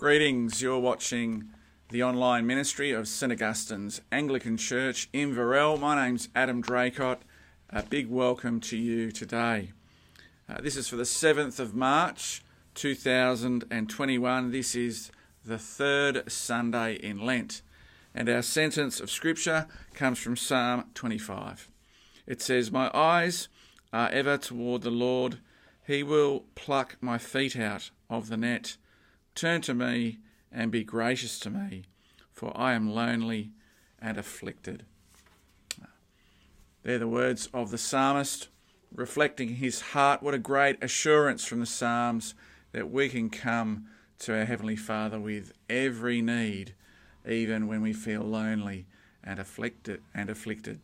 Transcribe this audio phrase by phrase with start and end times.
[0.00, 1.50] Greetings, you're watching
[1.90, 5.76] the online ministry of St Augustine's Anglican Church in Inverell.
[5.76, 7.18] My name's Adam Draycott.
[7.68, 9.72] A big welcome to you today.
[10.48, 12.42] Uh, this is for the 7th of March
[12.76, 14.50] 2021.
[14.50, 15.10] This is
[15.44, 17.60] the third Sunday in Lent.
[18.14, 21.68] And our sentence of Scripture comes from Psalm 25.
[22.26, 23.48] It says, My eyes
[23.92, 25.40] are ever toward the Lord.
[25.86, 28.78] He will pluck my feet out of the net.
[29.34, 30.18] Turn to me
[30.52, 31.84] and be gracious to me,
[32.32, 33.52] for I am lonely
[34.00, 34.84] and afflicted.
[36.82, 38.48] They're the words of the psalmist,
[38.94, 40.22] reflecting his heart.
[40.22, 42.34] What a great assurance from the Psalms
[42.72, 43.86] that we can come
[44.20, 46.74] to our Heavenly Father with every need,
[47.28, 48.86] even when we feel lonely
[49.22, 50.80] and afflicted and afflicted.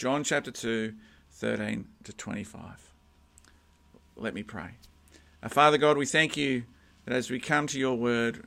[0.00, 0.94] John chapter 2,
[1.32, 2.62] 13 to 25.
[4.16, 4.70] Let me pray.
[5.42, 6.62] Uh, Father God, we thank you
[7.04, 8.44] that as we come to your word,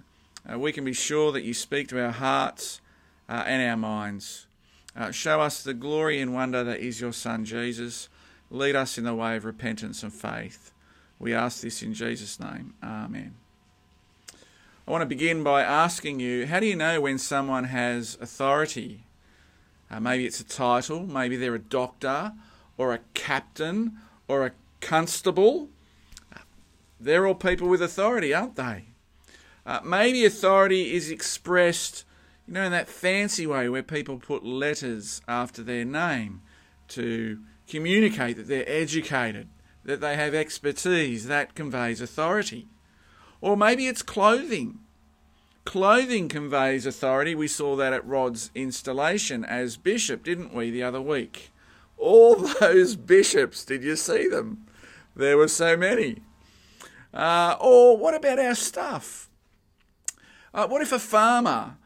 [0.51, 2.81] uh, we can be sure that you speak to our hearts
[3.29, 4.47] uh, and our minds.
[4.95, 8.09] Uh, show us the glory and wonder that is your Son, Jesus.
[8.49, 10.71] Lead us in the way of repentance and faith.
[11.19, 12.73] We ask this in Jesus' name.
[12.81, 13.35] Amen.
[14.87, 19.03] I want to begin by asking you how do you know when someone has authority?
[19.93, 22.33] Uh, maybe it's a title, maybe they're a doctor
[22.79, 24.51] or a captain or a
[24.81, 25.69] constable.
[26.99, 28.85] They're all people with authority, aren't they?
[29.67, 32.05] Uh, maybe authority is expressed,
[32.47, 36.41] you know, in that fancy way where people put letters after their name
[36.87, 39.47] to communicate that they're educated,
[39.85, 41.27] that they have expertise.
[41.27, 42.67] That conveys authority.
[43.41, 44.79] Or maybe it's clothing.
[45.65, 47.35] Clothing conveys authority.
[47.35, 51.51] We saw that at Rod's installation as bishop, didn't we, the other week?
[51.97, 54.67] All those bishops, did you see them?
[55.15, 56.21] There were so many.
[57.13, 59.29] Uh, or what about our stuff?
[60.53, 61.77] Uh, what if a farmer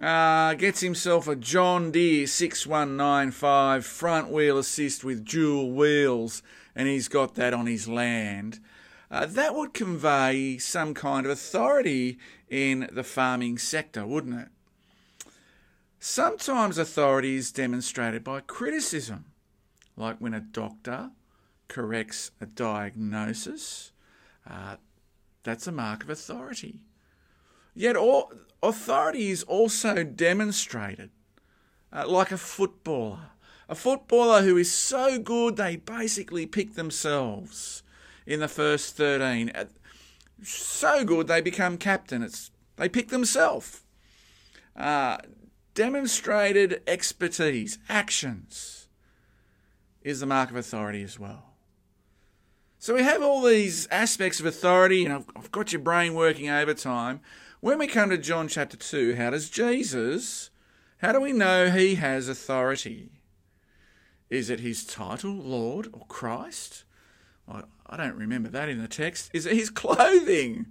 [0.00, 6.42] uh, gets himself a John Deere 6195 front wheel assist with dual wheels
[6.76, 8.60] and he's got that on his land?
[9.10, 12.18] Uh, that would convey some kind of authority
[12.48, 14.48] in the farming sector, wouldn't it?
[15.98, 19.26] Sometimes authority is demonstrated by criticism,
[19.96, 21.10] like when a doctor
[21.68, 23.92] corrects a diagnosis.
[24.48, 24.76] Uh,
[25.44, 26.80] that's a mark of authority.
[27.74, 31.10] Yet all, authority is also demonstrated
[31.92, 33.30] uh, like a footballer.
[33.68, 37.82] A footballer who is so good they basically pick themselves
[38.26, 39.50] in the first 13.
[39.54, 39.64] Uh,
[40.42, 42.22] so good they become captain.
[42.22, 43.82] It's, they pick themselves.
[44.76, 45.18] Uh,
[45.74, 48.88] demonstrated expertise, actions,
[50.02, 51.54] is the mark of authority as well.
[52.78, 56.50] So we have all these aspects of authority, and I've, I've got your brain working
[56.50, 57.20] overtime.
[57.60, 60.50] When we come to John chapter 2, how does Jesus,
[60.98, 63.22] how do we know he has authority?
[64.28, 66.84] Is it his title, Lord or Christ?
[67.96, 69.30] Don't remember that in the text.
[69.32, 70.66] Is it his clothing?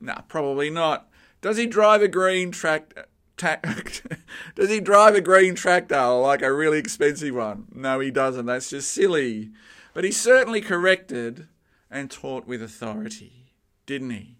[0.00, 1.08] No, probably not.
[1.40, 3.06] Does he drive a green tractor?
[3.36, 3.60] Ta-
[4.54, 7.66] does he drive a green tractor like a really expensive one?
[7.74, 8.46] No, he doesn't.
[8.46, 9.50] That's just silly.
[9.92, 11.48] But he certainly corrected
[11.90, 13.52] and taught with authority,
[13.86, 14.38] didn't he?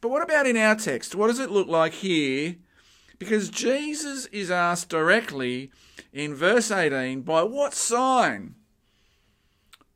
[0.00, 1.14] But what about in our text?
[1.14, 2.56] What does it look like here?
[3.18, 5.70] Because Jesus is asked directly
[6.12, 8.54] in verse 18, by what sign,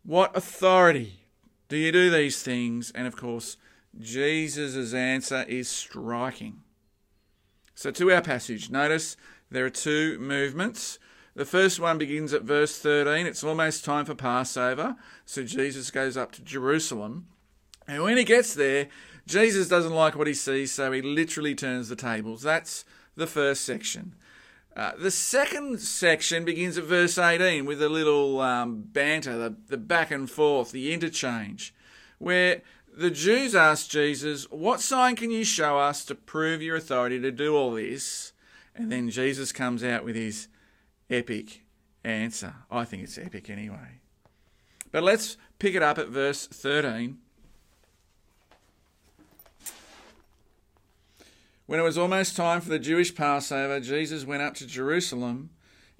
[0.05, 1.21] what authority
[1.69, 2.91] do you do these things?
[2.95, 3.57] And of course,
[3.99, 6.63] Jesus' answer is striking.
[7.75, 9.17] So, to our passage, notice
[9.51, 10.99] there are two movements.
[11.35, 13.27] The first one begins at verse 13.
[13.27, 14.97] It's almost time for Passover.
[15.25, 17.29] So, Jesus goes up to Jerusalem.
[17.89, 18.89] And when he gets there,
[19.27, 22.43] Jesus doesn't like what he sees, so he literally turns the tables.
[22.43, 22.85] That's
[23.17, 24.15] the first section.
[24.77, 29.77] Uh, the second section begins at verse 18 with a little um, banter, the, the
[29.77, 31.75] back and forth, the interchange,
[32.19, 32.63] where
[32.97, 37.33] the Jews ask Jesus, What sign can you show us to prove your authority to
[37.33, 38.33] do all this?
[38.75, 40.49] And then Jesus comes out with his
[41.09, 41.65] epic
[42.05, 42.55] answer.
[42.71, 44.01] I think it's epic anyway.
[44.93, 47.19] But let's pick it up at verse 13.
[51.71, 55.51] When it was almost time for the Jewish Passover, Jesus went up to Jerusalem.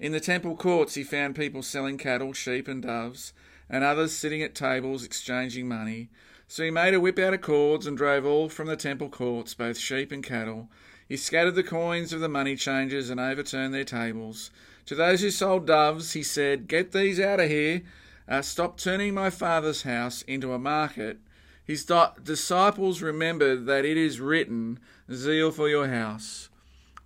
[0.01, 3.31] In the temple courts, he found people selling cattle, sheep, and doves,
[3.69, 6.09] and others sitting at tables exchanging money.
[6.45, 9.53] So he made a whip out of cords and drove all from the temple courts,
[9.53, 10.69] both sheep and cattle.
[11.07, 14.51] He scattered the coins of the money changers and overturned their tables.
[14.87, 17.83] To those who sold doves, he said, Get these out of here.
[18.27, 21.19] Uh, stop turning my father's house into a market.
[21.63, 24.77] His disciples remembered that it is written,
[25.13, 26.49] Zeal for your house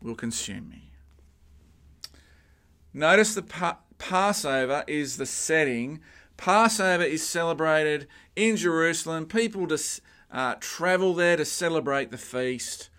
[0.02, 0.92] will consume me.
[2.94, 6.00] Notice the pa- Passover is the setting.
[6.38, 9.26] Passover is celebrated in Jerusalem.
[9.26, 12.90] People just, uh, travel there to celebrate the feast.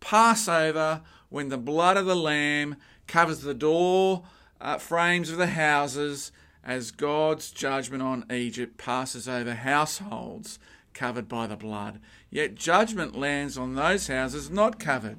[0.00, 4.24] Passover, when the blood of the Lamb covers the door
[4.60, 6.32] uh, frames of the houses
[6.64, 10.58] as God's judgment on Egypt passes over households
[10.96, 12.00] covered by the blood.
[12.30, 15.18] Yet judgment lands on those houses not covered.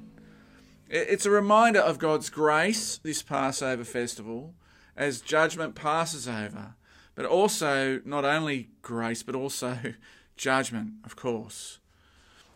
[0.90, 4.54] It's a reminder of God's grace, this Passover festival,
[4.96, 6.74] as judgment passes over,
[7.14, 9.78] but also not only grace, but also
[10.36, 11.78] judgment, of course.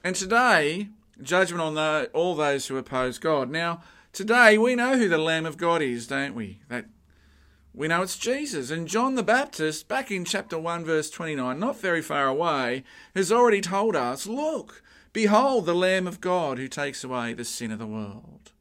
[0.02, 0.88] And today,
[1.22, 3.50] judgment on the, all those who oppose God.
[3.50, 6.60] Now, today we know who the Lamb of God is, don't we?
[6.68, 6.86] That
[7.74, 8.70] we know it's Jesus.
[8.70, 13.32] And John the Baptist, back in chapter 1, verse 29, not very far away, has
[13.32, 17.78] already told us look, behold the Lamb of God who takes away the sin of
[17.78, 18.52] the world.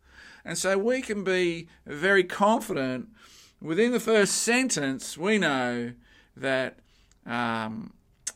[0.45, 3.09] And so we can be very confident
[3.61, 5.93] within the first sentence, we know
[6.35, 6.79] that,
[7.25, 7.93] um,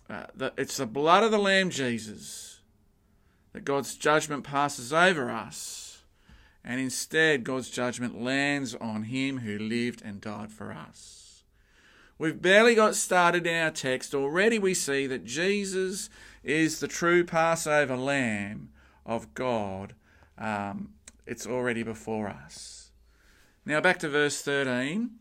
[0.09, 0.25] uh,
[0.57, 2.59] it's the blood of the Lamb, Jesus,
[3.53, 5.84] that God's judgment passes over us
[6.65, 11.43] and instead God's judgment lands on him who lived and died for us.
[12.17, 14.15] We've barely got started in our text.
[14.15, 16.09] Already we see that Jesus
[16.43, 18.69] is the true Passover lamb
[19.05, 19.93] of God.
[20.39, 20.93] Um,
[21.27, 22.89] it's already before us.
[23.63, 25.11] Now back to verse 13.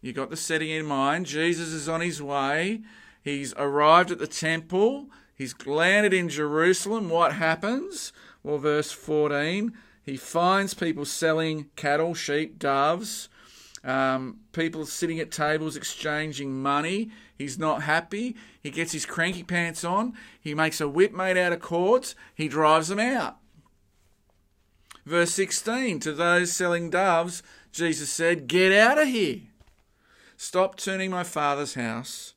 [0.00, 1.26] You've got the setting in mind.
[1.26, 2.82] Jesus is on his way.
[3.22, 5.08] He's arrived at the temple.
[5.34, 7.08] He's landed in Jerusalem.
[7.08, 8.12] What happens?
[8.44, 9.72] Well, verse 14
[10.04, 13.28] he finds people selling cattle, sheep, doves,
[13.84, 17.10] um, people sitting at tables exchanging money.
[17.36, 18.36] He's not happy.
[18.60, 20.14] He gets his cranky pants on.
[20.40, 22.14] He makes a whip made out of cords.
[22.34, 23.38] He drives them out.
[25.04, 27.42] Verse 16 To those selling doves,
[27.72, 29.40] Jesus said, Get out of here.
[30.36, 32.34] Stop turning my father's house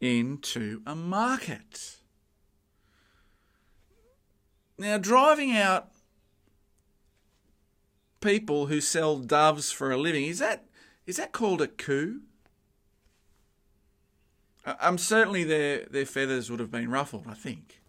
[0.00, 1.96] into a market.
[4.76, 5.93] Now, driving out
[8.24, 10.24] people who sell doves for a living.
[10.24, 10.64] Is that
[11.06, 12.22] is that called a coup?
[14.64, 17.82] I'm certainly their their feathers would have been ruffled, I think.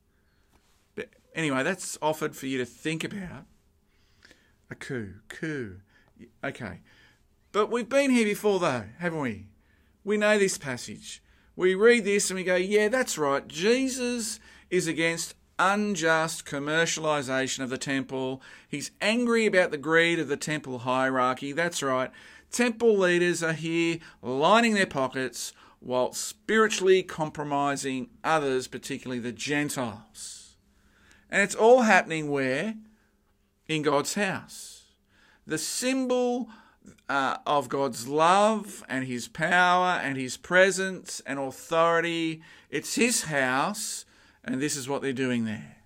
[0.94, 3.46] But anyway, that's offered for you to think about.
[4.70, 5.78] A coup, coup.
[6.44, 6.82] Okay,
[7.52, 9.48] but we've been here before, though, haven't we?
[10.04, 11.24] We know this passage.
[11.56, 13.48] We read this and we go, yeah, that's right.
[13.48, 18.42] Jesus is against unjust commercialization of the temple.
[18.68, 21.52] He's angry about the greed of the temple hierarchy.
[21.52, 22.12] That's right.
[22.52, 30.56] Temple leaders are here lining their pockets while spiritually compromising others, particularly the Gentiles.
[31.30, 32.76] And it's all happening where?
[33.68, 34.86] In God's house.
[35.46, 36.50] The symbol
[37.10, 42.42] uh, of God's love and His power and His presence and authority.
[42.70, 44.05] It's His house
[44.46, 45.78] and this is what they're doing there.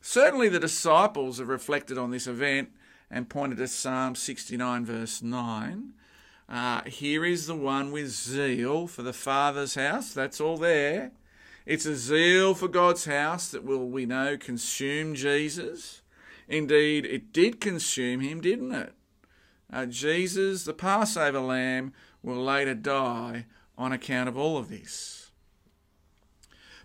[0.00, 2.70] Certainly, the disciples have reflected on this event
[3.10, 5.92] and pointed to Psalm 69, verse 9.
[6.48, 10.12] Uh, here is the one with zeal for the Father's house.
[10.12, 11.12] That's all there.
[11.66, 16.00] It's a zeal for God's house that will, we know, consume Jesus.
[16.48, 18.94] Indeed, it did consume him, didn't it?
[19.70, 23.44] Uh, Jesus, the Passover lamb, will later die
[23.76, 25.17] on account of all of this.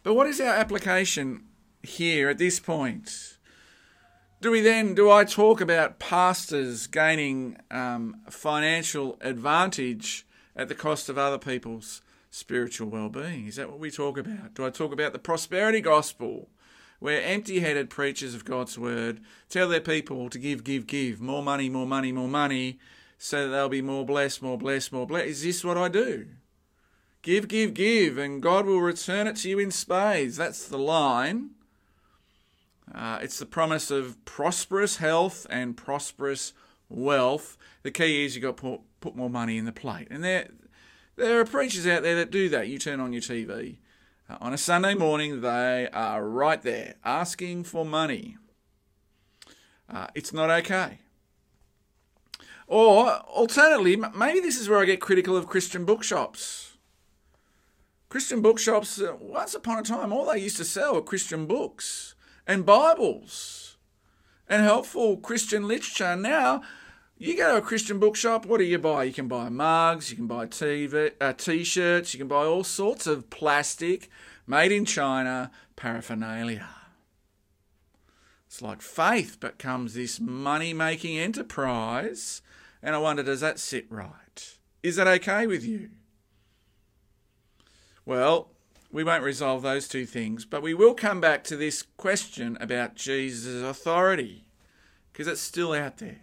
[0.03, 1.45] But what is our application
[1.81, 3.37] here at this point?
[4.41, 11.07] Do we then, do I talk about pastors gaining um, financial advantage at the cost
[11.07, 13.47] of other people's spiritual well being?
[13.47, 14.53] Is that what we talk about?
[14.53, 16.49] Do I talk about the prosperity gospel?
[17.03, 19.19] where empty headed preachers of God's word
[19.49, 22.79] tell their people to give, give, give, more money, more money, more money,
[23.17, 25.27] so that they'll be more blessed, more blessed, more blessed.
[25.27, 26.27] Is this what I do?
[27.23, 30.35] Give, give, give, and God will return it to you in spades.
[30.35, 31.51] That's the line.
[32.93, 36.51] Uh, it's the promise of prosperous health and prosperous
[36.89, 37.57] wealth.
[37.81, 40.09] The key is you've got to put, more money in the plate.
[40.11, 40.49] And there,
[41.15, 42.67] there are preachers out there that do that.
[42.67, 43.77] You turn on your TV.
[44.29, 48.35] Uh, on a Sunday morning, they are right there asking for money.
[49.89, 50.99] Uh, it's not okay.
[52.67, 56.72] Or, alternatively, maybe this is where I get critical of Christian bookshops.
[58.13, 62.13] Christian bookshops, uh, once upon a time, all they used to sell were Christian books
[62.45, 63.77] and Bibles
[64.47, 66.15] and helpful Christian literature.
[66.15, 66.61] Now,
[67.17, 69.05] you go to a Christian bookshop, what do you buy?
[69.05, 73.07] You can buy mugs, you can buy TV, uh, t-shirts, you can buy all sorts
[73.07, 74.11] of plastic,
[74.45, 76.69] made in China paraphernalia.
[78.45, 82.43] It's like faith becomes this money-making enterprise,
[82.83, 84.55] and I wonder, does that sit right?
[84.83, 85.89] Is that okay with you?
[88.05, 88.49] Well,
[88.91, 92.95] we won't resolve those two things, but we will come back to this question about
[92.95, 94.45] Jesus' authority,
[95.11, 96.19] because it's still out there.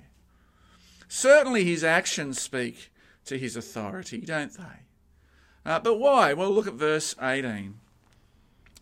[1.08, 2.92] Certainly, his actions speak
[3.24, 4.84] to his authority, don't they?
[5.64, 6.32] Uh, but why?
[6.32, 7.74] Well, look at verse 18.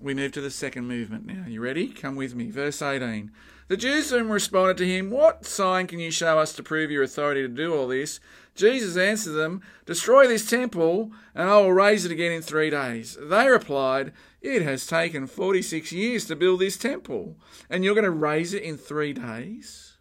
[0.01, 1.45] We move to the second movement now.
[1.49, 1.89] You ready?
[1.89, 2.51] Come with me.
[2.51, 3.33] Verse 18.
[3.69, 7.03] The Jews then responded to him, What sign can you show us to prove your
[7.03, 8.21] authority to do all this?
[8.59, 13.17] Jesus answered them, Destroy this temple, and I will raise it again in three days.
[13.21, 14.13] They replied,
[14.43, 17.37] It has taken 46 years to build this temple,
[17.71, 19.97] and you're going to raise it in three days?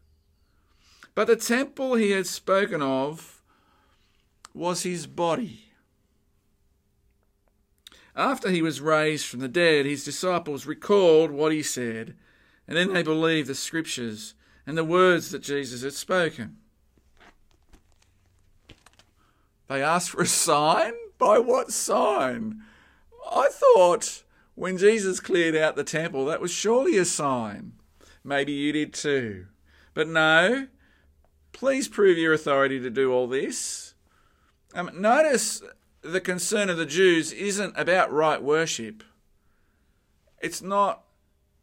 [1.13, 3.43] But the temple he had spoken of
[4.55, 5.65] was his body.
[8.15, 12.15] After he was raised from the dead, his disciples recalled what he said,
[12.67, 14.33] and then they believed the scriptures
[14.65, 16.57] and the words that Jesus had spoken.
[19.67, 20.93] They asked for a sign?
[21.17, 22.63] By what sign?
[23.31, 24.23] I thought
[24.55, 27.73] when Jesus cleared out the temple, that was surely a sign.
[28.23, 29.47] Maybe you did too.
[29.93, 30.67] But no,
[31.53, 33.95] please prove your authority to do all this.
[34.75, 35.61] Um, notice
[36.01, 39.03] the concern of the Jews isn't about right worship.
[40.39, 41.03] It's not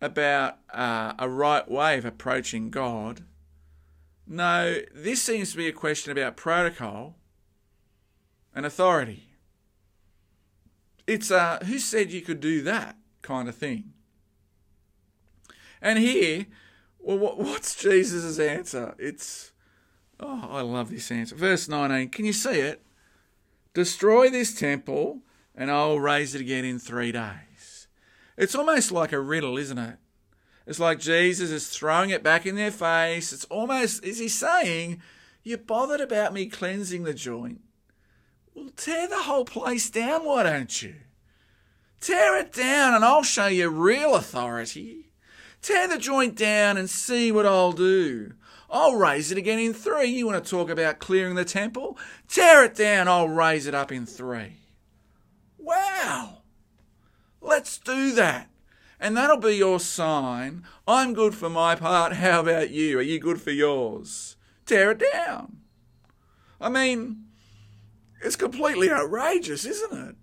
[0.01, 3.25] about uh, a right way of approaching God.
[4.27, 7.17] No, this seems to be a question about protocol
[8.55, 9.29] and authority.
[11.07, 13.93] It's uh, who said you could do that kind of thing.
[15.83, 16.47] And here,
[16.99, 18.95] well, what's Jesus' answer?
[18.99, 19.53] It's,
[20.19, 21.35] oh, I love this answer.
[21.35, 22.83] Verse 19, can you see it?
[23.75, 25.19] Destroy this temple,
[25.55, 27.89] and I'll raise it again in three days.
[28.39, 29.99] It's almost like a riddle, isn't it?
[30.67, 33.33] It's like Jesus is throwing it back in their face.
[33.33, 35.03] It's almost, is he saying,
[35.43, 37.61] You're bothered about me cleansing the joint?
[38.55, 40.95] Well, tear the whole place down, why don't you?
[42.01, 45.11] Tear it down and I'll show you real authority.
[45.63, 48.35] Tear the joint down and see what I'll do.
[48.71, 50.07] I'll raise it again in three.
[50.07, 51.97] You want to talk about clearing the temple?
[52.29, 54.57] Tear it down, I'll raise it up in three.
[55.59, 56.43] Wow!
[57.41, 58.51] Let's do that.
[59.01, 60.65] And that'll be your sign.
[60.87, 62.15] I'm good for my part.
[62.15, 62.99] How about you?
[62.99, 64.37] Are you good for yours?
[64.67, 65.59] Tear it down.
[66.61, 67.25] I mean,
[68.25, 70.17] it's completely outrageous, isn't it?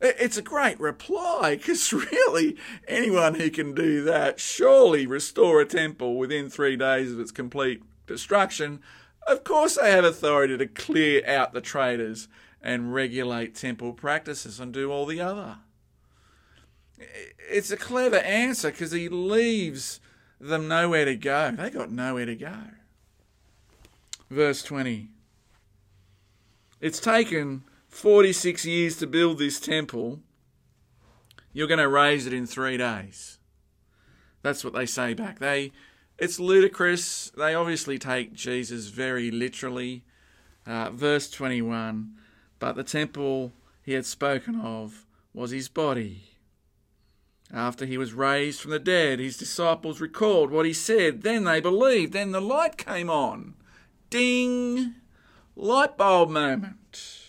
[0.00, 2.56] It's a great reply because really
[2.88, 7.82] anyone who can do that, surely restore a temple within three days of its complete
[8.06, 8.80] destruction,
[9.26, 12.28] of course they have authority to clear out the traitors
[12.62, 15.58] and regulate temple practices and do all the other.
[17.50, 20.00] It's a clever answer because he leaves
[20.40, 21.52] them nowhere to go.
[21.52, 22.56] They got nowhere to go.
[24.30, 25.10] Verse 20.
[26.80, 30.20] It's taken 46 years to build this temple.
[31.52, 33.38] You're going to raise it in three days.
[34.42, 35.38] That's what they say back.
[35.38, 35.72] They,
[36.18, 37.32] it's ludicrous.
[37.36, 40.04] They obviously take Jesus very literally.
[40.66, 42.12] Uh, verse 21
[42.58, 46.24] But the temple he had spoken of was his body.
[47.52, 51.22] After he was raised from the dead, his disciples recalled what he said.
[51.22, 52.12] Then they believed.
[52.12, 53.54] Then the light came on.
[54.10, 54.96] Ding!
[55.56, 57.22] Light bulb moment.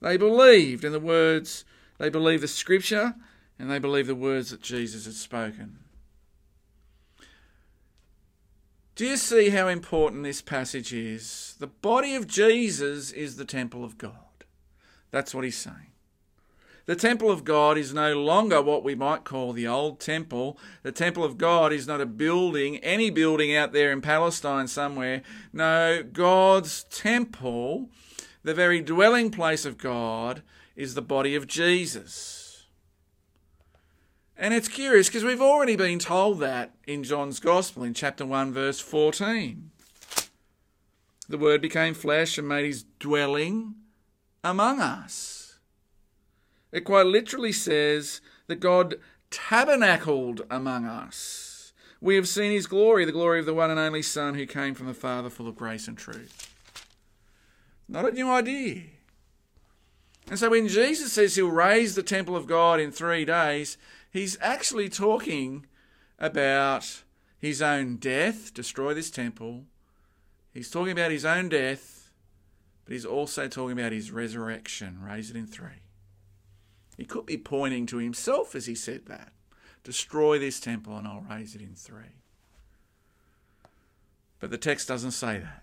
[0.00, 1.64] They believed in the words,
[1.98, 3.14] they believed the scripture,
[3.58, 5.78] and they believed the words that Jesus had spoken.
[8.94, 11.54] Do you see how important this passage is?
[11.58, 14.12] The body of Jesus is the temple of God.
[15.10, 15.92] That's what he's saying.
[16.86, 20.56] The temple of God is no longer what we might call the old temple.
[20.84, 25.22] The temple of God is not a building, any building out there in Palestine somewhere.
[25.52, 27.90] No, God's temple,
[28.44, 30.42] the very dwelling place of God,
[30.76, 32.66] is the body of Jesus.
[34.38, 38.52] And it's curious because we've already been told that in John's Gospel in chapter 1,
[38.52, 39.70] verse 14.
[41.28, 43.74] The Word became flesh and made his dwelling
[44.44, 45.35] among us.
[46.72, 48.96] It quite literally says that God
[49.30, 51.72] tabernacled among us.
[52.00, 54.74] We have seen his glory, the glory of the one and only Son who came
[54.74, 56.52] from the Father full of grace and truth.
[57.88, 58.82] Not a new idea.
[60.28, 63.78] And so when Jesus says he'll raise the temple of God in three days,
[64.10, 65.66] he's actually talking
[66.18, 67.02] about
[67.38, 69.64] his own death, destroy this temple.
[70.52, 72.10] He's talking about his own death,
[72.84, 75.85] but he's also talking about his resurrection, raise it in three.
[76.96, 79.32] He could be pointing to himself as he said that.
[79.84, 82.22] Destroy this temple and I'll raise it in three.
[84.40, 85.62] But the text doesn't say that.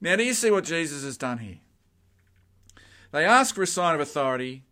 [0.00, 1.58] Now, do you see what Jesus has done here?
[3.10, 4.64] They ask for a sign of authority.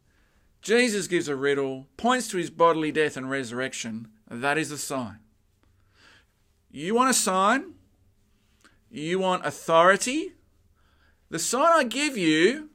[0.62, 4.09] Jesus gives a riddle, points to his bodily death and resurrection.
[4.31, 5.18] That is the sign.
[6.70, 7.75] You want a sign?
[8.90, 10.33] You want authority?
[11.31, 12.70] The sign I give you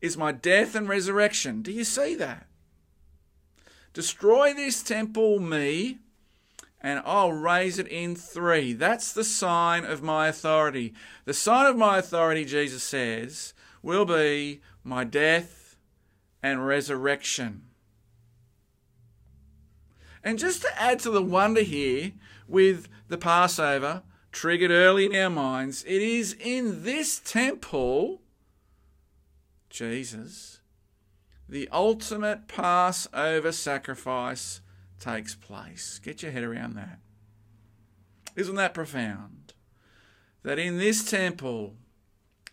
[0.00, 1.62] is my death and resurrection.
[1.62, 2.46] Do you see that?
[3.92, 5.98] Destroy this temple, me,
[6.80, 8.72] and I'll raise it in three.
[8.72, 10.94] That's the sign of my authority.
[11.24, 15.76] The sign of my authority, Jesus says, will be my death
[16.42, 17.62] and resurrection.
[20.22, 22.12] And just to add to the wonder here
[22.46, 28.20] with the Passover, triggered early in our minds, it is in this temple,
[29.70, 30.60] Jesus,
[31.48, 34.60] the ultimate Passover sacrifice
[34.98, 35.98] takes place.
[36.02, 36.98] Get your head around that.
[38.36, 39.54] Isn't that profound?
[40.42, 41.74] That in this temple,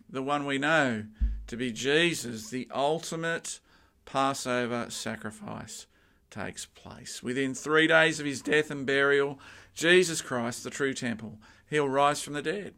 [0.10, 1.06] the one we know
[1.47, 3.60] to be Jesus, the ultimate
[4.06, 5.86] Passover sacrifice
[6.30, 7.21] takes place.
[7.21, 9.39] Within three days of his death and burial,
[9.73, 12.73] Jesus Christ, the true temple, he'll rise from the dead.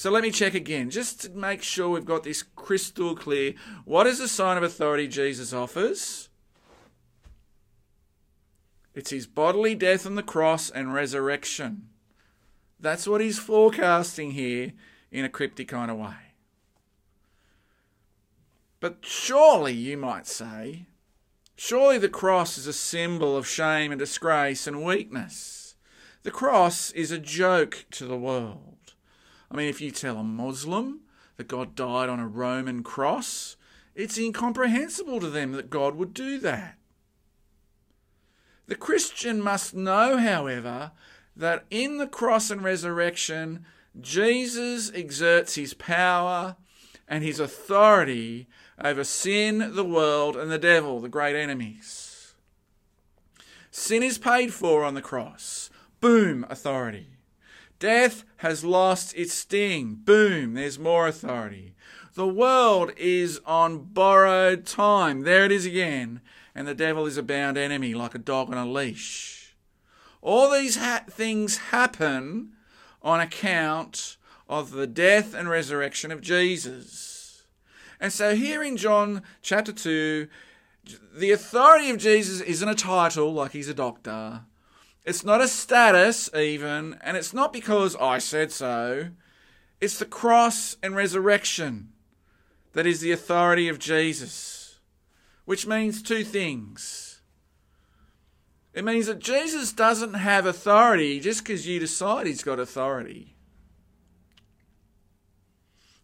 [0.00, 3.52] So let me check again, just to make sure we've got this crystal clear.
[3.84, 6.30] What is the sign of authority Jesus offers?
[8.94, 11.90] It's his bodily death on the cross and resurrection.
[12.80, 14.72] That's what he's forecasting here
[15.10, 16.32] in a cryptic kind of way.
[18.80, 20.86] But surely, you might say,
[21.56, 25.74] surely the cross is a symbol of shame and disgrace and weakness.
[26.22, 28.79] The cross is a joke to the world.
[29.50, 31.00] I mean, if you tell a Muslim
[31.36, 33.56] that God died on a Roman cross,
[33.94, 36.76] it's incomprehensible to them that God would do that.
[38.66, 40.92] The Christian must know, however,
[41.34, 43.64] that in the cross and resurrection,
[44.00, 46.56] Jesus exerts his power
[47.08, 48.46] and his authority
[48.82, 52.34] over sin, the world, and the devil, the great enemies.
[53.72, 55.70] Sin is paid for on the cross.
[56.00, 57.19] Boom, authority.
[57.80, 59.94] Death has lost its sting.
[60.04, 61.74] Boom, there's more authority.
[62.14, 65.22] The world is on borrowed time.
[65.22, 66.20] There it is again.
[66.54, 69.56] And the devil is a bound enemy like a dog on a leash.
[70.20, 72.52] All these ha- things happen
[73.00, 77.44] on account of the death and resurrection of Jesus.
[77.98, 80.28] And so here in John chapter 2,
[81.14, 84.42] the authority of Jesus isn't a title like he's a doctor.
[85.04, 89.08] It's not a status, even, and it's not because I said so.
[89.80, 91.92] It's the cross and resurrection
[92.74, 94.78] that is the authority of Jesus,
[95.46, 97.22] which means two things.
[98.72, 103.36] It means that Jesus doesn't have authority just because you decide he's got authority.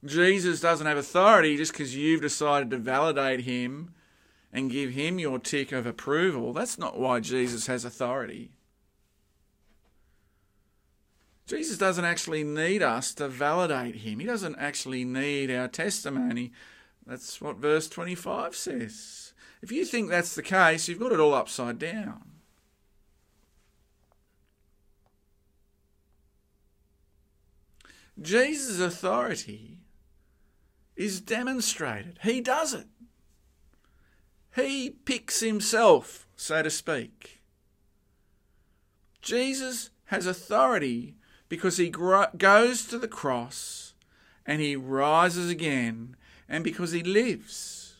[0.05, 3.95] Jesus doesn't have authority just because you've decided to validate him
[4.53, 6.53] and give him your tick of approval.
[6.53, 8.56] That's not why Jesus has authority.
[11.47, 14.19] Jesus doesn't actually need us to validate him.
[14.19, 16.53] He doesn't actually need our testimony.
[17.07, 19.33] That's what verse 25 says.
[19.63, 22.23] If you think that's the case, you've got it all upside down.
[28.21, 29.79] Jesus' authority
[30.97, 32.19] is demonstrated.
[32.23, 32.87] He does it.
[34.57, 37.43] He picks himself, so to speak.
[39.21, 41.17] Jesus has authority
[41.49, 43.95] because he goes to the cross
[44.47, 46.17] and he rises again,
[46.49, 47.97] and because he lives.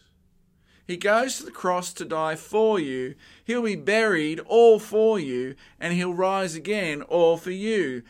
[0.87, 3.17] He goes to the cross to die for you.
[3.45, 8.03] He'll be buried all for you, and he'll rise again all for you.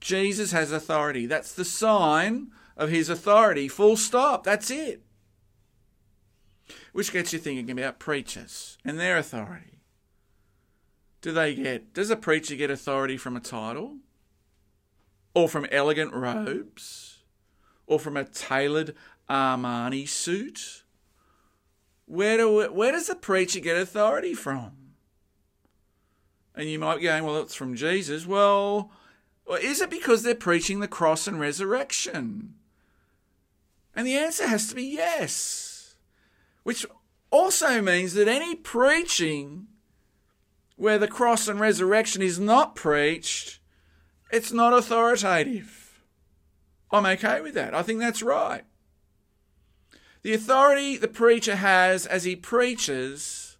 [0.00, 1.26] Jesus has authority.
[1.26, 3.68] That's the sign of his authority.
[3.68, 4.44] Full stop.
[4.44, 5.02] That's it.
[6.92, 9.80] Which gets you thinking about preachers and their authority.
[11.20, 13.98] Do they get, does a preacher get authority from a title?
[15.34, 17.22] Or from elegant robes?
[17.86, 18.94] Or from a tailored
[19.28, 20.82] Armani suit?
[22.06, 24.72] Where, do, where does a preacher get authority from?
[26.54, 28.26] And you might be going, well, it's from Jesus.
[28.26, 28.90] Well,
[29.60, 32.54] is it because they're preaching the cross and resurrection?
[33.94, 35.96] And the answer has to be yes.
[36.62, 36.84] Which
[37.30, 39.68] also means that any preaching
[40.76, 43.60] where the cross and resurrection is not preached,
[44.32, 46.00] it's not authoritative.
[46.90, 47.74] I'm okay with that.
[47.74, 48.64] I think that's right.
[50.22, 53.58] The authority the preacher has as he preaches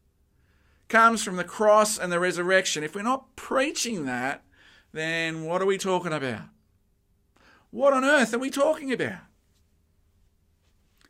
[0.89, 2.85] comes from the cross and the resurrection.
[2.85, 4.43] If we're not preaching that,
[4.93, 6.43] then what are we talking about?
[7.71, 9.21] What on earth are we talking about?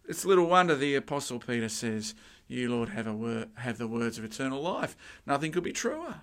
[0.09, 2.14] It's little wonder the Apostle Peter says,
[2.46, 3.07] You, Lord, have,
[3.55, 4.96] have the words of eternal life.
[5.27, 6.20] Nothing could be truer.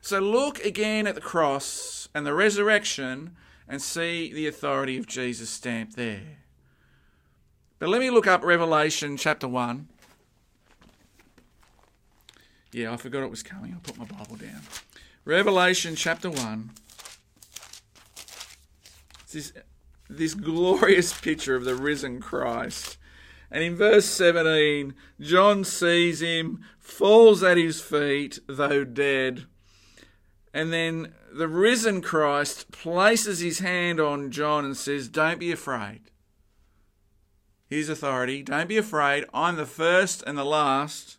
[0.00, 3.36] So look again at the cross and the resurrection
[3.68, 6.38] and see the authority of Jesus stamped there.
[7.78, 9.88] But let me look up Revelation chapter 1.
[12.72, 13.72] Yeah, I forgot it was coming.
[13.72, 14.62] I'll put my Bible down.
[15.24, 16.70] Revelation chapter 1.
[19.32, 19.52] This,
[20.08, 22.96] this glorious picture of the risen Christ.
[23.50, 29.46] And in verse 17, John sees him, falls at his feet, though dead.
[30.56, 36.10] And then the risen Christ places his hand on John and says, Don't be afraid.
[37.68, 39.26] His authority, don't be afraid.
[39.34, 41.18] I'm the first and the last.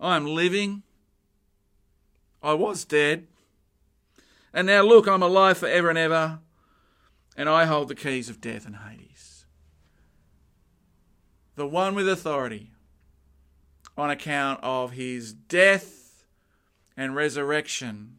[0.00, 0.82] I'm living.
[2.42, 3.28] I was dead.
[4.52, 6.40] And now look, I'm alive forever and ever.
[7.36, 9.46] And I hold the keys of death and Hades.
[11.54, 12.72] The one with authority
[13.96, 16.03] on account of his death
[16.96, 18.16] and resurrection.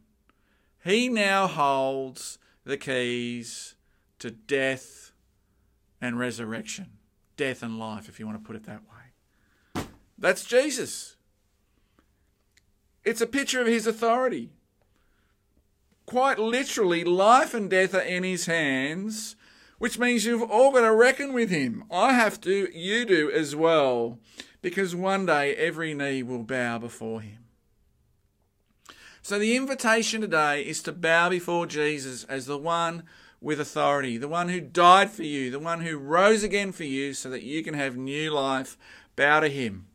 [0.84, 3.76] He now holds the keys
[4.20, 5.12] to death
[6.02, 6.92] and resurrection.
[7.38, 9.86] Death and life, if you want to put it that way.
[10.18, 11.16] That's Jesus.
[13.04, 14.52] It's a picture of his authority.
[16.06, 19.36] Quite literally, life and death are in his hands,
[19.80, 21.84] which means you've all got to reckon with him.
[21.92, 24.20] I have to, you do as well
[24.62, 27.45] because one day every knee will bow before him.
[29.26, 33.02] So the invitation today is to bow before Jesus as the one
[33.42, 37.12] with authority, the one who died for you, the one who rose again for you
[37.16, 38.78] so that you can have new life.
[39.16, 39.88] Bow to him.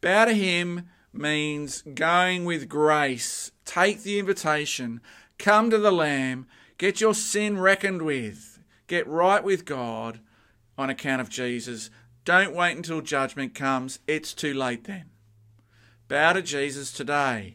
[0.00, 3.52] Bow to him means going with grace.
[3.66, 5.02] Take the invitation.
[5.38, 6.46] Come to the Lamb.
[6.78, 8.60] Get your sin reckoned with.
[8.86, 10.20] Get right with God
[10.78, 11.90] on account of Jesus.
[12.24, 13.98] Don't wait until judgment comes.
[14.06, 15.11] It's too late then.
[16.12, 17.54] Bow to Jesus today.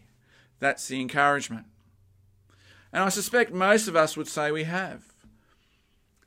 [0.58, 1.68] That's the encouragement.
[2.92, 5.14] And I suspect most of us would say we have.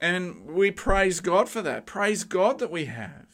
[0.01, 1.87] And we praise God for that.
[1.87, 3.27] Praise God that we have.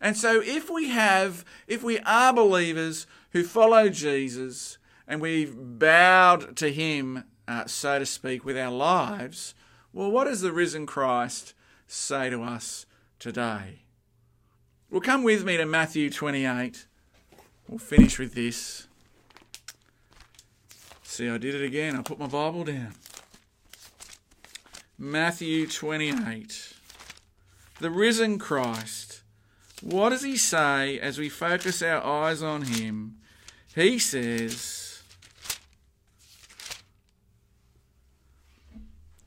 [0.00, 6.56] And so if we have, if we are believers who follow Jesus and we've bowed
[6.58, 9.56] to him, uh, so to speak, with our lives,
[9.92, 11.52] well, what does the risen Christ
[11.88, 12.86] say to us
[13.18, 13.80] today?
[14.88, 16.86] Well, come with me to Matthew 28.
[17.68, 18.86] We'll finish with this.
[21.02, 21.96] See, I did it again.
[21.96, 22.94] I put my Bible down.
[24.96, 26.74] Matthew 28.
[27.80, 29.20] The risen Christ.
[29.82, 33.18] What does he say as we focus our eyes on him?
[33.74, 35.02] He says,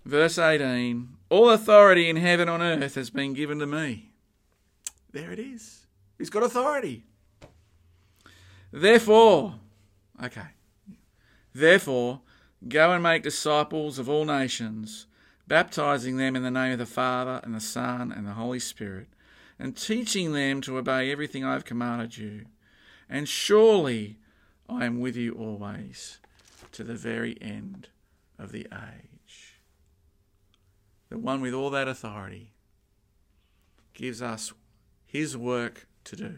[0.03, 4.11] verse 18 All authority in heaven and on earth has been given to me.
[5.11, 5.85] There it is.
[6.17, 7.03] He's got authority.
[8.71, 9.55] Therefore,
[10.23, 10.47] okay.
[11.53, 12.21] Therefore,
[12.67, 15.07] go and make disciples of all nations,
[15.47, 19.07] baptizing them in the name of the Father and the Son and the Holy Spirit,
[19.59, 22.45] and teaching them to obey everything I have commanded you.
[23.09, 24.17] And surely
[24.69, 26.19] I am with you always
[26.71, 27.89] to the very end
[28.39, 29.59] of the age.
[31.09, 32.53] The one with all that authority
[33.93, 34.53] gives us
[35.05, 36.35] his work to do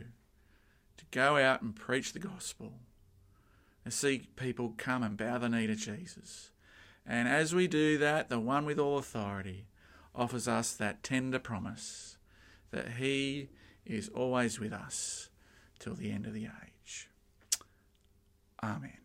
[1.13, 2.73] go out and preach the gospel
[3.85, 6.49] and see people come and bow the knee to Jesus.
[7.05, 9.67] And as we do that, the one with all authority
[10.15, 12.17] offers us that tender promise
[12.71, 13.49] that he
[13.85, 15.29] is always with us
[15.79, 17.09] till the end of the age.
[18.63, 19.02] Amen.